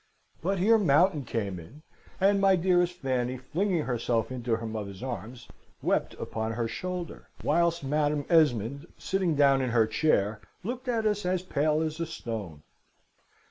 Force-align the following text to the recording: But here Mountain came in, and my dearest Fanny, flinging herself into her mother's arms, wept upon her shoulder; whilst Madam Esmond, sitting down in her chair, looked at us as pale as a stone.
But 0.41 0.57
here 0.57 0.79
Mountain 0.79 1.25
came 1.25 1.59
in, 1.59 1.83
and 2.19 2.41
my 2.41 2.55
dearest 2.55 2.93
Fanny, 2.95 3.37
flinging 3.37 3.83
herself 3.83 4.31
into 4.31 4.55
her 4.55 4.65
mother's 4.65 5.03
arms, 5.03 5.47
wept 5.83 6.15
upon 6.15 6.53
her 6.53 6.67
shoulder; 6.67 7.27
whilst 7.43 7.83
Madam 7.83 8.25
Esmond, 8.27 8.87
sitting 8.97 9.35
down 9.35 9.61
in 9.61 9.69
her 9.69 9.85
chair, 9.85 10.41
looked 10.63 10.87
at 10.87 11.05
us 11.05 11.23
as 11.23 11.43
pale 11.43 11.83
as 11.83 11.99
a 11.99 12.07
stone. 12.07 12.63